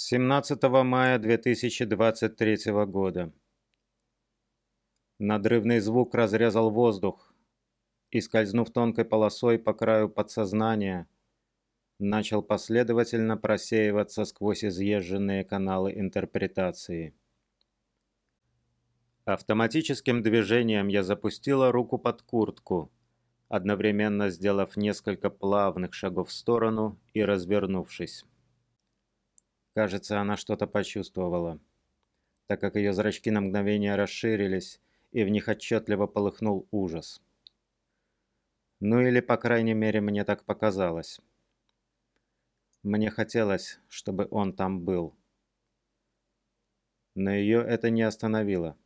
[0.00, 3.32] 17 мая 2023 года.
[5.18, 7.34] Надрывный звук разрезал воздух
[8.12, 11.08] и, скользнув тонкой полосой по краю подсознания,
[11.98, 17.12] начал последовательно просеиваться сквозь изъезженные каналы интерпретации.
[19.24, 22.92] Автоматическим движением я запустила руку под куртку,
[23.48, 28.24] одновременно сделав несколько плавных шагов в сторону и развернувшись.
[29.78, 31.60] Кажется, она что-то почувствовала,
[32.48, 34.80] так как ее зрачки на мгновение расширились,
[35.12, 37.22] и в них отчетливо полыхнул ужас.
[38.80, 41.20] Ну или, по крайней мере, мне так показалось.
[42.82, 45.14] Мне хотелось, чтобы он там был.
[47.14, 48.76] Но ее это не остановило.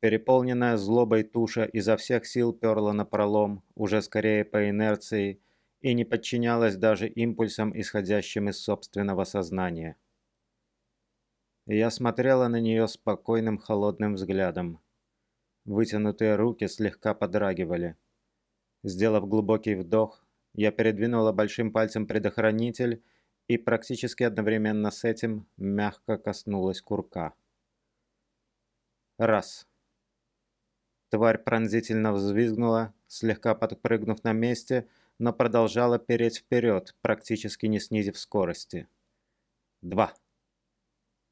[0.00, 5.40] Переполненная злобой туша изо всех сил перла на пролом, уже скорее по инерции,
[5.84, 9.98] и не подчинялась даже импульсам, исходящим из собственного сознания.
[11.66, 14.80] Я смотрела на нее спокойным холодным взглядом.
[15.66, 17.98] Вытянутые руки слегка подрагивали.
[18.82, 23.02] Сделав глубокий вдох, я передвинула большим пальцем предохранитель
[23.46, 27.34] и практически одновременно с этим мягко коснулась курка.
[29.18, 29.68] Раз.
[31.10, 38.88] Тварь пронзительно взвизгнула, слегка подпрыгнув на месте, но продолжала переть вперед, практически не снизив скорости.
[39.82, 40.14] Два.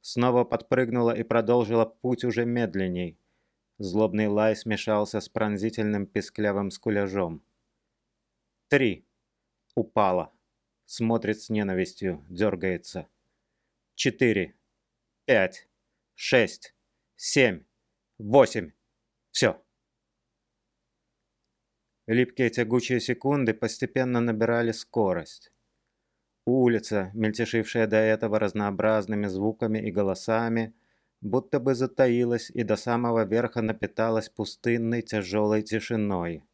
[0.00, 3.18] Снова подпрыгнула и продолжила путь уже медленней.
[3.78, 7.42] Злобный лай смешался с пронзительным песклявым скуляжом.
[8.68, 9.06] Три.
[9.74, 10.32] Упала.
[10.86, 13.08] Смотрит с ненавистью, дергается.
[13.94, 14.54] Четыре.
[15.24, 15.68] Пять.
[16.14, 16.74] Шесть.
[17.16, 17.64] Семь.
[18.18, 18.72] Восемь.
[19.30, 19.61] Все.
[22.12, 25.50] Липкие тягучие секунды постепенно набирали скорость.
[26.44, 30.74] Улица, мельтешившая до этого разнообразными звуками и голосами,
[31.22, 36.44] будто бы затаилась и до самого верха напиталась пустынной тяжелой тишиной.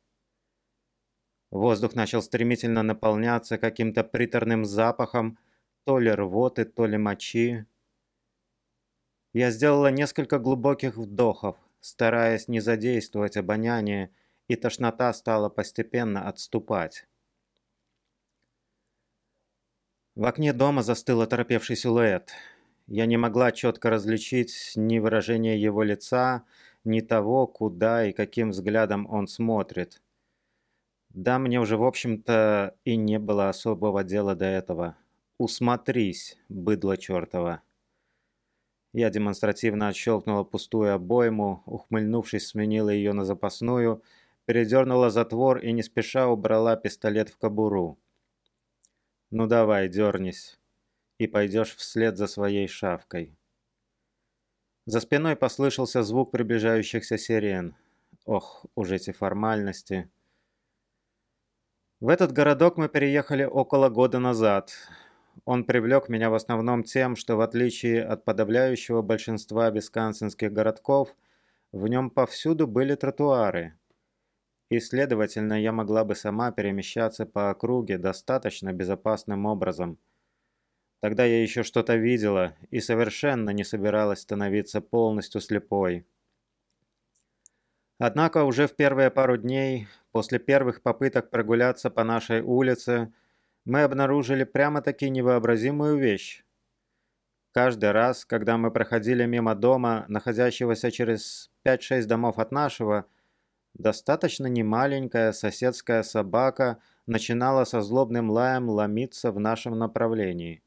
[1.51, 5.41] Воздух начал стремительно наполняться каким-то приторным запахом,
[5.83, 7.67] то ли рвоты, то ли мочи.
[9.33, 14.13] Я сделала несколько глубоких вдохов, стараясь не задействовать обоняние,
[14.49, 17.07] и тошнота стала постепенно отступать.
[20.17, 22.33] В окне дома застыл оторопевший силуэт.
[22.89, 26.45] Я не могла четко различить ни выражение его лица,
[26.83, 30.03] ни того, куда и каким взглядом он смотрит.
[31.11, 34.97] Да, мне уже, в общем-то, и не было особого дела до этого.
[35.37, 37.63] Усмотрись, быдло чертова.
[38.93, 44.03] Я демонстративно отщелкнула пустую обойму, ухмыльнувшись, сменила ее на запасную–
[44.49, 47.99] передернула затвор и не спеша убрала пистолет в кобуру.
[49.31, 50.59] «Ну давай, дернись,
[51.19, 53.37] и пойдешь вслед за своей шавкой».
[54.87, 57.77] За спиной послышался звук приближающихся сирен.
[58.25, 60.09] Ох, уж эти формальности.
[62.01, 64.73] В этот городок мы переехали около года назад.
[65.45, 71.15] Он привлек меня в основном тем, что в отличие от подавляющего большинства висконсинских городков,
[71.71, 73.75] в нем повсюду были тротуары–
[74.71, 79.99] и, следовательно, я могла бы сама перемещаться по округе достаточно безопасным образом.
[81.01, 86.07] Тогда я еще что-то видела и совершенно не собиралась становиться полностью слепой.
[87.99, 93.13] Однако уже в первые пару дней, после первых попыток прогуляться по нашей улице,
[93.65, 96.45] мы обнаружили прямо-таки невообразимую вещь.
[97.53, 103.07] Каждый раз, когда мы проходили мимо дома, находящегося через 5-6 домов от нашего,
[103.79, 110.63] Достаточно немаленькая соседская собака начинала со злобным лаем ломиться в нашем направлении.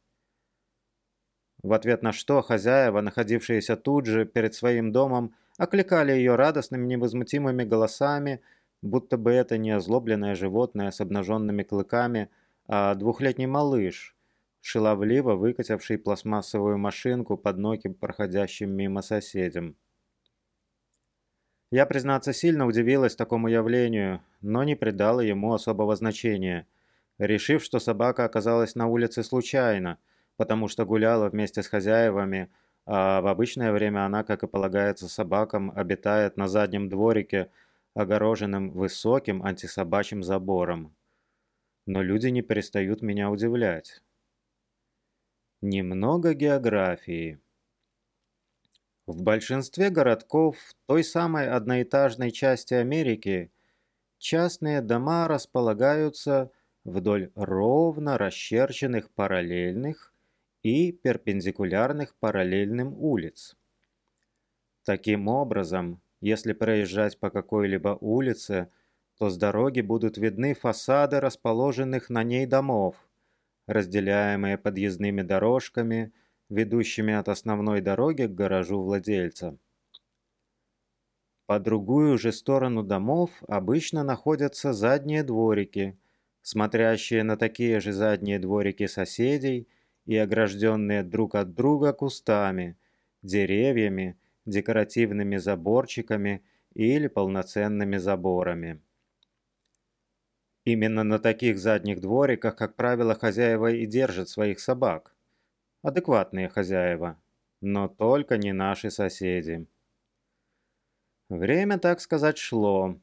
[1.61, 7.65] В ответ на что хозяева, находившиеся тут же перед своим домом, окликали ее радостными невозмутимыми
[7.65, 8.41] голосами,
[8.81, 12.29] будто бы это не озлобленное животное с обнаженными клыками,
[12.65, 14.15] а двухлетний малыш,
[14.61, 19.75] шаловливо выкативший пластмассовую машинку под ноги проходящим мимо соседям.
[21.71, 26.67] Я, признаться, сильно удивилась такому явлению, но не придала ему особого значения,
[27.17, 29.97] решив, что собака оказалась на улице случайно,
[30.35, 32.49] потому что гуляла вместе с хозяевами,
[32.85, 37.49] а в обычное время она, как и полагается собакам, обитает на заднем дворике,
[37.93, 40.93] огороженным высоким антисобачьим забором.
[41.85, 44.01] Но люди не перестают меня удивлять.
[45.61, 47.39] Немного географии.
[49.11, 50.55] В большинстве городков
[50.87, 53.51] той самой одноэтажной части Америки
[54.19, 56.51] частные дома располагаются
[56.85, 60.13] вдоль ровно расчерченных параллельных
[60.63, 63.57] и перпендикулярных параллельным улиц.
[64.83, 68.71] Таким образом, если проезжать по какой-либо улице,
[69.17, 72.95] то с дороги будут видны фасады расположенных на ней домов,
[73.67, 76.13] разделяемые подъездными дорожками,
[76.51, 79.57] ведущими от основной дороги к гаражу владельца.
[81.45, 85.97] По другую же сторону домов обычно находятся задние дворики,
[86.41, 89.67] смотрящие на такие же задние дворики соседей
[90.05, 92.77] и огражденные друг от друга кустами,
[93.21, 96.43] деревьями, декоративными заборчиками
[96.73, 98.81] или полноценными заборами.
[100.63, 105.15] Именно на таких задних двориках, как правило, хозяева и держат своих собак.
[105.83, 107.19] Адекватные хозяева,
[107.59, 109.65] но только не наши соседи.
[111.27, 112.99] Время, так сказать, шло.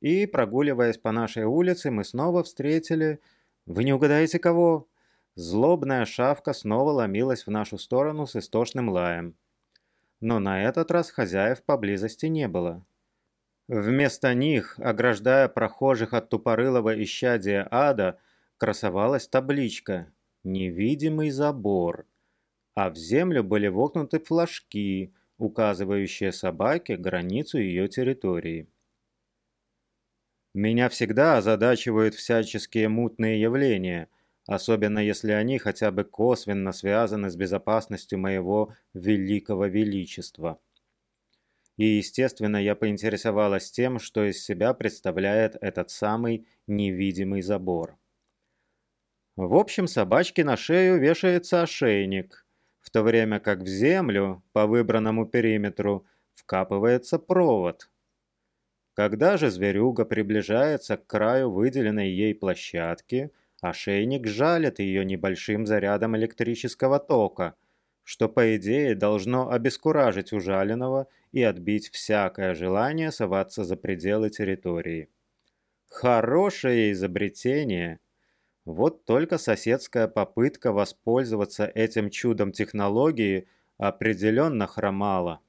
[0.00, 3.20] И, прогуливаясь по нашей улице, мы снова встретили...
[3.66, 4.88] Вы не угадаете кого?
[5.36, 9.36] Злобная шавка снова ломилась в нашу сторону с истошным лаем.
[10.20, 12.84] Но на этот раз хозяев поблизости не было.
[13.68, 18.18] Вместо них, ограждая прохожих от тупорылого исчадия ада,
[18.56, 20.12] красовалась табличка
[20.44, 22.06] «Невидимый забор»,
[22.74, 28.68] а в землю были вогнуты флажки, указывающие собаке границу ее территории.
[30.54, 34.08] Меня всегда озадачивают всяческие мутные явления,
[34.46, 40.60] особенно если они хотя бы косвенно связаны с безопасностью моего великого величества.
[41.76, 47.98] И, естественно, я поинтересовалась тем, что из себя представляет этот самый невидимый забор.
[49.36, 52.46] В общем, собачке на шею вешается ошейник,
[52.80, 57.88] в то время как в землю по выбранному периметру вкапывается провод–
[59.00, 63.30] когда же зверюга приближается к краю выделенной ей площадки,
[63.62, 67.54] ошейник жалит ее небольшим зарядом электрического тока,
[68.02, 75.08] что по идее должно обескуражить ужаленного и отбить всякое желание соваться за пределы территории.
[75.86, 78.00] Хорошее изобретение!
[78.70, 85.40] Вот только соседская попытка воспользоваться этим чудом технологии определенно хромала.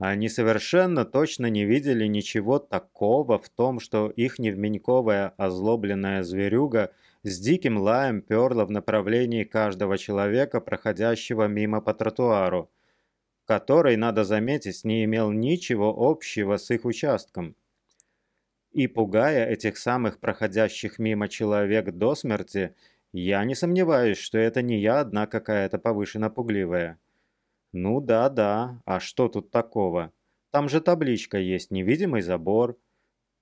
[0.00, 6.92] Они совершенно точно не видели ничего такого в том, что их невменьковая озлобленная зверюга
[7.22, 12.72] с диким лаем перла в направлении каждого человека, проходящего мимо по тротуару,
[13.44, 17.54] который, надо заметить, не имел ничего общего с их участком.
[18.72, 22.74] И пугая этих самых проходящих мимо человек до смерти,
[23.12, 26.98] я не сомневаюсь, что это не я одна какая-то повышенно пугливая.
[27.72, 30.12] Ну да-да, а что тут такого?
[30.50, 32.78] Там же табличка есть, невидимый забор.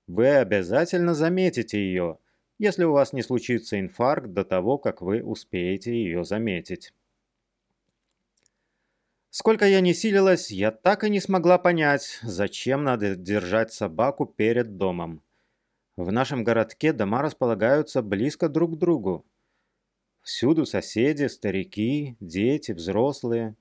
[0.08, 2.18] Вы обязательно заметите ее,
[2.58, 6.92] если у вас не случится инфаркт до того, как вы успеете ее заметить.
[9.32, 14.76] Сколько я не силилась, я так и не смогла понять, зачем надо держать собаку перед
[14.76, 15.22] домом.
[15.96, 19.24] В нашем городке дома располагаются близко друг к другу.
[20.22, 23.54] Всюду соседи, старики, дети, взрослые.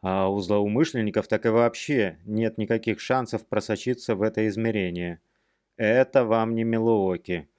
[0.00, 5.20] А у злоумышленников так и вообще нет никаких шансов просочиться в это измерение.
[5.76, 7.50] Это вам не Милуоки.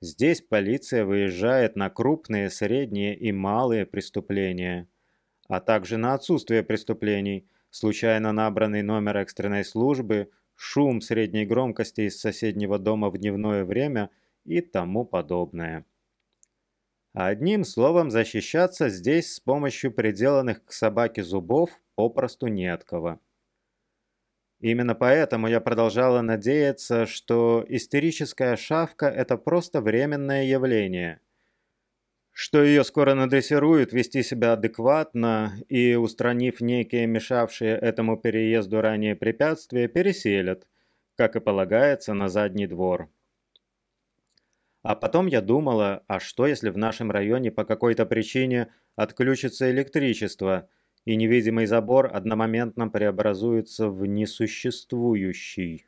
[0.00, 4.88] Здесь полиция выезжает на крупные, средние и малые преступления,
[5.50, 12.78] а также на отсутствие преступлений, случайно набранный номер экстренной службы, шум средней громкости из соседнего
[12.78, 14.10] дома в дневное время
[14.44, 15.84] и тому подобное.
[17.14, 23.18] Одним словом, защищаться здесь с помощью приделанных к собаке зубов попросту не от кого.
[24.60, 31.20] Именно поэтому я продолжала надеяться, что истерическая шавка– это просто временное явление,
[32.42, 39.88] что ее скоро надрессируют вести себя адекватно и, устранив некие мешавшие этому переезду ранее препятствия,
[39.88, 40.66] переселят,
[41.16, 43.10] как и полагается, на задний двор.
[44.82, 50.66] А потом я думала, а что если в нашем районе по какой-то причине отключится электричество–
[51.06, 55.86] и невидимый забор одномоментно преобразуется в несуществующий.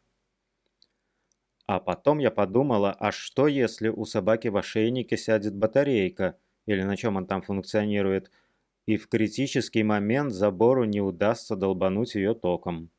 [1.67, 6.97] А потом я подумала, а что если у собаки в ошейнике сядет батарейка, или на
[6.97, 8.31] чем он там функционирует,
[8.87, 12.91] и в критический момент забору не удастся долбануть ее током.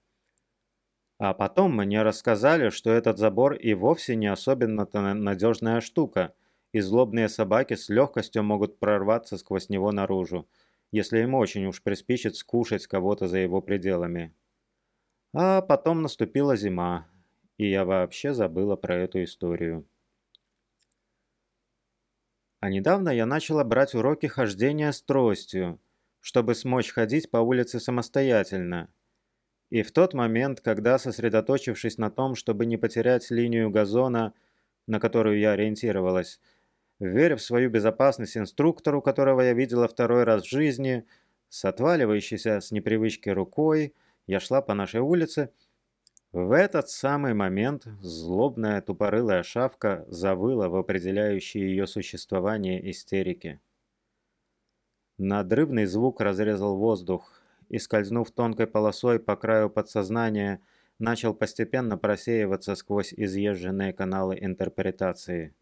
[1.20, 6.34] А потом мне рассказали, что этот забор и вовсе не особенно-то надежная штука,
[6.72, 10.48] и злобные собаки с легкостью могут прорваться сквозь него наружу
[10.94, 14.32] если им очень уж приспичит скушать кого-то за его пределами.
[15.34, 17.08] А потом наступила зима,
[17.58, 19.88] и я вообще забыла про эту историю.
[22.64, 25.82] А недавно я начала брать уроки хождения с тростью,
[26.22, 28.88] чтобы смочь ходить по улице самостоятельно.
[29.70, 34.34] И в тот момент, когда, сосредоточившись на том, чтобы не потерять линию газона,
[34.88, 36.40] на которую я ориентировалась,
[37.00, 41.06] веря в свою безопасность инструктору, которого я видела второй раз в жизни,
[41.50, 43.94] с отваливающейся с непривычки рукой,
[44.26, 45.50] я шла по нашей улице.
[46.34, 53.62] В этот самый момент злобная тупорылая шавка завыла в определяющей ее существование истерики.
[55.20, 60.60] Надрывный звук разрезал воздух и, скользнув тонкой полосой по краю подсознания,
[60.98, 65.54] начал постепенно просеиваться сквозь изъезженные каналы интерпретации.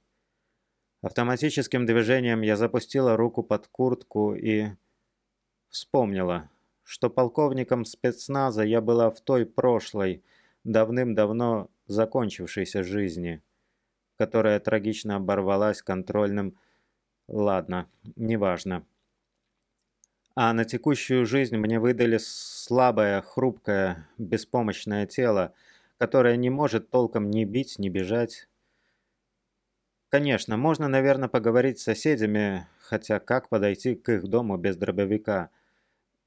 [1.02, 4.70] Автоматическим движением я запустила руку под куртку и
[5.68, 6.50] вспомнила,
[6.84, 10.24] что полковником спецназа я была в той прошлой,
[10.64, 13.42] давным-давно закончившейся жизни,
[14.18, 16.58] которая трагично оборвалась контрольным
[17.28, 18.86] «Ладно, неважно».
[20.36, 25.54] А на текущую жизнь мне выдали слабое, хрупкое, беспомощное тело,
[25.98, 28.48] которое не может толком ни бить, ни бежать.
[30.10, 35.50] Конечно, можно, наверное, поговорить с соседями, хотя как подойти к их дому без дробовика?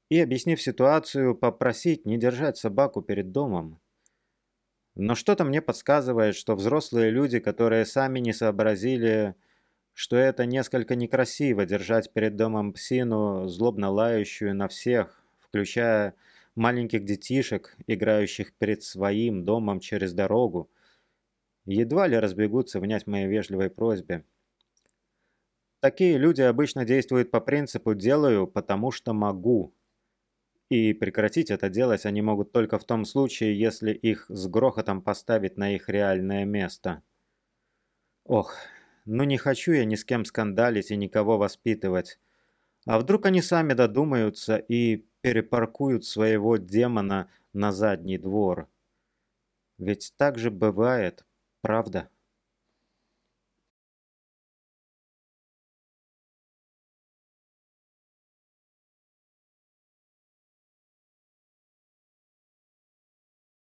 [0.09, 3.79] И, объяснив ситуацию, попросить не держать собаку перед домом.
[4.95, 9.35] Но что-то мне подсказывает, что взрослые люди, которые сами не сообразили
[9.95, 16.15] что это несколько некрасиво держать перед домом псину, злобно лающую на всех, включая
[16.53, 20.69] маленьких детишек, играющих перед своим домом через дорогу,
[21.65, 24.25] едва ли разбегутся внять моей вежливой просьбе.
[25.79, 29.73] Такие люди обычно действуют по принципу «делаю, потому что могу».
[30.69, 35.57] И прекратить это делать они могут только в том случае, если их с грохотом поставить
[35.57, 37.01] на их реальное место.
[38.25, 38.55] Ох,
[39.05, 42.19] ну не хочу я ни с кем скандалить и никого воспитывать.
[42.87, 48.69] А вдруг они сами додумаются и перепаркуют своего демона на задний двор?
[49.77, 51.25] Ведь так же бывает,
[51.61, 52.09] правда?